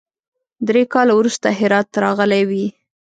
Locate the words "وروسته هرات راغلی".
1.15-2.43